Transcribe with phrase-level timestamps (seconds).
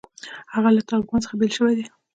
[0.53, 1.85] هغه له طالبانو څخه بېل شوی دی.